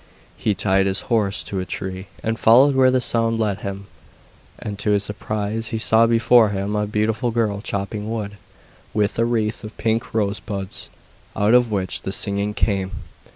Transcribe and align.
He 0.35 0.55
tied 0.55 0.87
his 0.87 1.01
horse 1.13 1.43
to 1.43 1.59
a 1.59 1.65
tree, 1.65 2.07
and 2.23 2.39
followed 2.39 2.73
where 2.73 2.89
the 2.89 2.99
sound 2.99 3.39
led 3.39 3.59
him, 3.59 3.85
and, 4.57 4.79
to 4.79 4.89
his 4.89 5.03
surprise, 5.03 5.67
he 5.67 5.77
saw 5.77 6.07
before 6.07 6.49
him 6.49 6.75
a 6.75 6.87
beautiful 6.87 7.29
girl 7.29 7.61
chopping 7.61 8.09
wood, 8.11 8.37
with 8.95 9.19
a 9.19 9.25
wreath 9.25 9.63
of 9.63 9.77
pink 9.77 10.11
rose 10.15 10.39
buds, 10.39 10.89
out 11.35 11.53
of 11.53 11.69
which 11.69 12.01
the 12.01 12.11
singing 12.11 12.55
came. 12.55 12.89